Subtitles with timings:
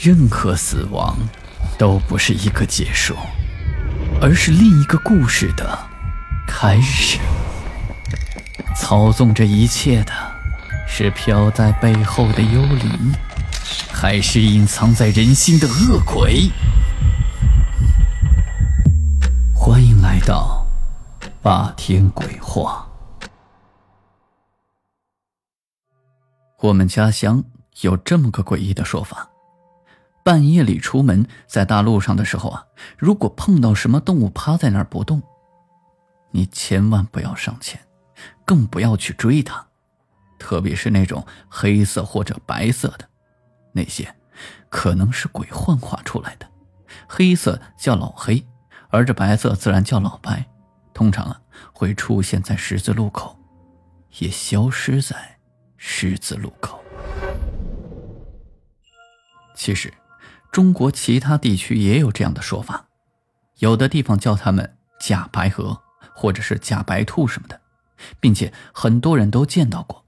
[0.00, 1.18] 任何死亡
[1.76, 3.16] 都不是一个结束，
[4.22, 5.76] 而是另一个故事的
[6.46, 7.18] 开始。
[8.76, 10.12] 操纵这一切的
[10.86, 13.12] 是飘在背后的幽灵，
[13.92, 16.48] 还是隐藏在人心的恶鬼？
[19.52, 20.64] 欢迎来到
[21.42, 22.86] 霸天鬼话。
[26.60, 27.42] 我们家乡
[27.80, 29.28] 有这么个诡异的说法：
[30.28, 32.66] 半夜里出门，在大路上的时候啊，
[32.98, 35.22] 如果碰到什么动物趴在那儿不动，
[36.32, 37.80] 你千万不要上前，
[38.44, 39.66] 更不要去追它，
[40.38, 43.08] 特别是那种黑色或者白色的，
[43.72, 44.14] 那些
[44.68, 46.46] 可能是鬼幻化出来的。
[47.08, 48.46] 黑色叫老黑，
[48.90, 50.44] 而这白色自然叫老白，
[50.92, 51.40] 通常啊
[51.72, 53.34] 会出现在十字路口，
[54.18, 55.38] 也消失在。
[55.78, 56.78] 十字路口。
[59.54, 59.90] 其实，
[60.58, 62.88] 中国其他地区也有这样的说法，
[63.58, 65.84] 有的地方叫他们假白鹅，
[66.16, 67.60] 或者是假白兔什么的，
[68.18, 70.04] 并且很多人都见到过。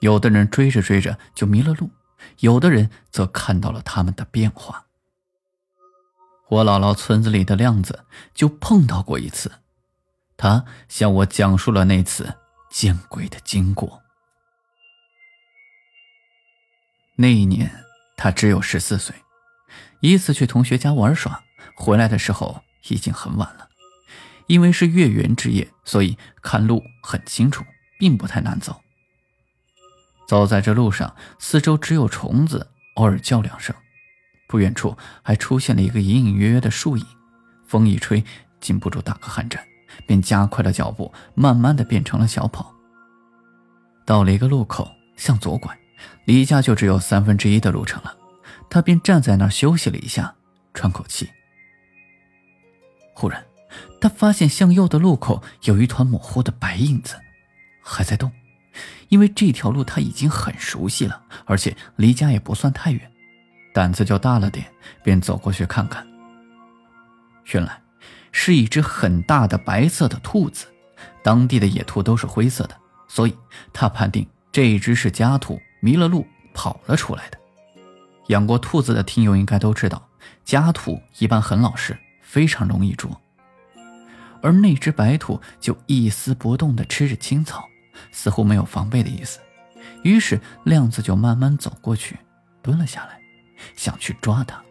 [0.00, 1.90] 有的人追着追着就迷了路，
[2.38, 4.86] 有的人则看到了他们的变化。
[6.48, 9.52] 我姥姥村子里的亮子就碰到过一次，
[10.38, 12.38] 他向我讲述了那次
[12.70, 14.00] 见鬼的经过。
[17.16, 17.84] 那一年，
[18.16, 19.14] 他只有十四岁。
[20.04, 21.42] 一次去同学家玩耍，
[21.74, 23.70] 回来的时候已经很晚了。
[24.46, 27.64] 因为是月圆之夜，所以看路很清楚，
[27.98, 28.82] 并不太难走。
[30.28, 33.74] 走在这路上，四周只有虫子，偶尔叫两声。
[34.46, 37.06] 不远处还出现了一个隐隐约约的树影，
[37.66, 38.22] 风一吹，
[38.60, 39.64] 禁不住打个寒战，
[40.06, 42.74] 便加快了脚步，慢慢的变成了小跑。
[44.04, 45.74] 到了一个路口，向左拐。
[46.26, 48.14] 离家就只有三分之一的路程了，
[48.68, 50.34] 他便站在那儿休息了一下，
[50.72, 51.30] 喘口气。
[53.14, 53.44] 忽然，
[54.00, 57.16] 他发现向右的路口有一团模糊的白影子，
[57.82, 58.30] 还在动。
[59.08, 63.12] 因为这条路他已经很熟悉了，而且离家也不算太远，
[63.72, 64.66] 胆子就大了点，
[65.02, 66.04] 便走过去看看。
[67.52, 67.80] 原来，
[68.32, 70.66] 是一只很大的白色的兔子，
[71.22, 72.76] 当地的野兔都是灰色的，
[73.06, 73.36] 所以
[73.72, 75.60] 他判定这一只是家兔。
[75.80, 77.38] 迷了路跑了出来的，
[78.28, 80.08] 养过兔子的听友应该都知道，
[80.44, 83.20] 家兔一般很老实，非常容易捉。
[84.42, 87.64] 而那只白兔就一丝不动地吃着青草，
[88.12, 89.40] 似乎没有防备的意思。
[90.02, 92.18] 于是亮子就慢慢走过去，
[92.62, 93.20] 蹲了下来，
[93.74, 94.62] 想去抓它。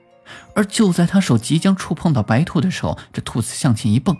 [0.56, 4.16] 而就在他手即将触碰到白兔的时候，这兔子向前一蹦，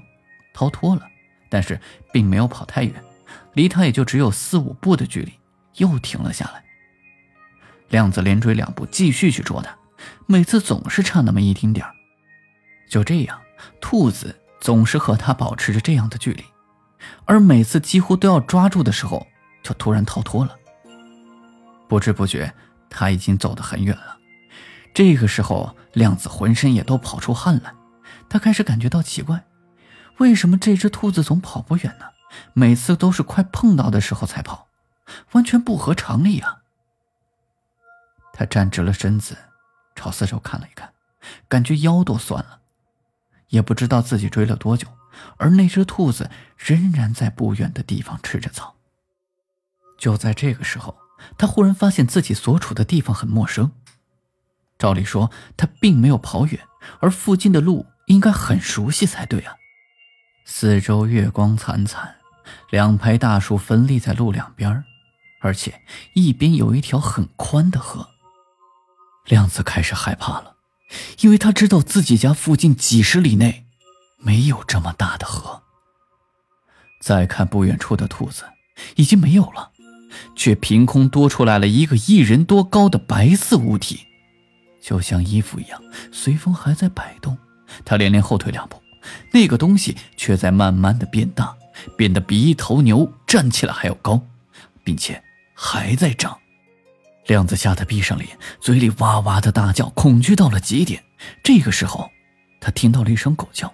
[0.54, 1.08] 逃脱了，
[1.50, 1.80] 但是
[2.12, 3.04] 并没有跑太远，
[3.54, 5.34] 离他也就只有四五步的距离，
[5.78, 6.64] 又停了下来。
[7.90, 9.76] 亮子连追两步，继续去捉它，
[10.26, 11.94] 每次总是差那么一丁点儿。
[12.90, 13.40] 就这样，
[13.82, 16.44] 兔子总是和他保持着这样的距离，
[17.26, 19.26] 而每次几乎都要抓住的时候，
[19.64, 20.56] 就突然逃脱了。
[21.88, 22.54] 不知不觉，
[22.90, 24.18] 他已经走得很远了。
[24.94, 27.74] 这个时候，亮子浑身也都跑出汗来，
[28.30, 29.44] 他开始感觉到奇怪：
[30.18, 32.06] 为什么这只兔子总跑不远呢？
[32.54, 34.68] 每次都是快碰到的时候才跑，
[35.34, 36.63] 完全不合常理啊！
[38.34, 39.38] 他站直了身子，
[39.96, 40.92] 朝四周看了一看，
[41.48, 42.60] 感觉腰都酸了，
[43.50, 44.88] 也不知道自己追了多久，
[45.38, 48.76] 而那只兔子仍然在不远的地方吃着草。
[50.00, 50.98] 就在这个时候，
[51.38, 53.72] 他忽然发现自己所处的地方很陌生。
[54.80, 56.60] 照理说，他并没有跑远，
[57.00, 59.56] 而附近的路应该很熟悉才对啊。
[60.44, 62.16] 四周月光惨惨，
[62.72, 64.84] 两排大树分立在路两边，
[65.42, 65.82] 而且
[66.16, 68.10] 一边有一条很宽的河。
[69.26, 70.56] 亮子开始害怕了，
[71.22, 73.66] 因为他知道自己家附近几十里内
[74.18, 75.64] 没有这么大的河。
[77.02, 78.44] 再看不远处的兔子，
[78.96, 79.72] 已经没有了，
[80.36, 84.08] 却凭空多出来了一个一人多高的白色物体，
[84.82, 85.82] 就像衣服一样，
[86.12, 87.38] 随风还在摆动。
[87.84, 88.82] 他连连后退两步，
[89.32, 91.56] 那个东西却在慢慢的变大，
[91.98, 94.22] 变得比一头牛站起来还要高，
[94.84, 95.22] 并且
[95.56, 96.38] 还在长。
[97.28, 101.02] 亮子吓得闭上脸，嘴里哇哇的大叫，恐惧到了极点。
[101.42, 102.10] 这个时候，
[102.60, 103.74] 他听到了一声狗叫，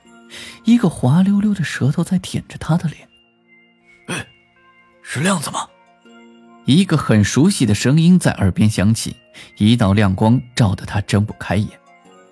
[0.66, 3.10] 一个滑溜溜的舌头在舔着他的脸。
[4.07, 4.28] 哎，
[5.01, 5.68] 是亮子吗？
[6.66, 9.16] 一个很熟悉的声音在耳边响起，
[9.57, 11.68] 一道亮光照得他睁不开眼。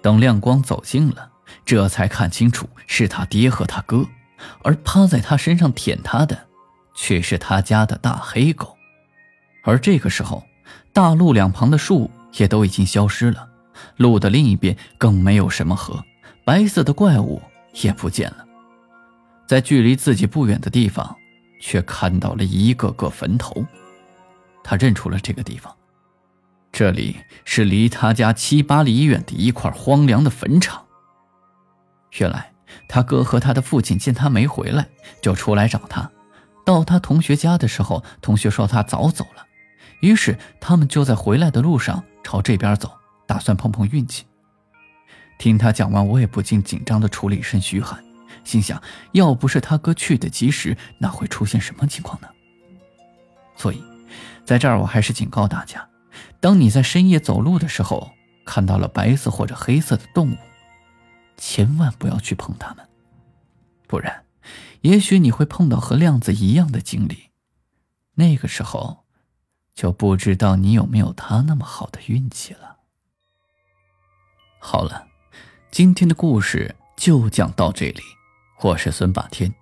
[0.04, 1.32] 等亮光走近了，
[1.66, 4.06] 这才看清楚是他爹和他哥，
[4.64, 6.48] 而趴在他身上舔他的，
[6.96, 8.78] 却是他家的大黑狗。
[9.64, 10.44] 而这个时候。
[10.94, 13.48] 大路两旁的树也都已经消失了，
[13.98, 16.04] 路的另一边更没有什么河，
[16.44, 17.42] 白色的怪物
[17.74, 18.46] 也不见了。
[19.46, 21.16] 在距离自己不远的地方，
[21.62, 23.66] 却看到了一个个坟头。
[24.64, 25.74] 他认出了这个地方，
[26.74, 30.84] 这里是离他家七八里远的一块荒凉的坟场。
[32.18, 32.52] 原来
[32.90, 34.90] 他哥和他的父亲见他没回来，
[35.22, 36.12] 就出来找他。
[36.66, 39.47] 到他同学家的时候，同学说他早走了，
[40.02, 42.92] 于是他们就在回来的路上朝这边走，
[43.26, 44.26] 打算碰碰运气。
[45.40, 48.04] 听他讲完，我也不禁紧张的出了一身虚汗，
[48.44, 52.28] 心想：要不是他哥去的及时，那会出现什么情况呢？
[53.56, 53.84] 所以，
[54.46, 55.88] 在这儿我还是警告大家：
[56.40, 58.12] 当你在深夜走路的时候，
[58.46, 60.38] 看到了白色或者黑色的动物，
[61.38, 62.88] 千万不要去碰它们，
[63.88, 64.24] 不然。
[64.82, 67.32] 也许你会碰到和亮子一样的经历，
[68.14, 69.06] 那个时候，
[69.78, 72.78] 就不知道你有没有他那么好的运气了。
[74.58, 75.08] 好了，
[75.70, 78.02] 今天的故事就讲到这里。
[78.62, 79.54] 我是孙霸天，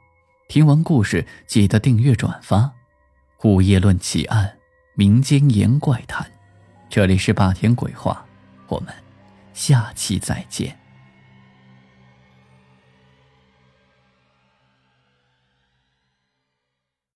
[0.48, 2.72] 听完故事记得订阅转发。
[3.44, 4.58] 午夜论奇案，
[4.94, 6.32] 民间言怪谈，
[6.90, 8.26] 这里是霸天鬼话，
[8.70, 8.96] 我们
[9.54, 10.80] 下期再见。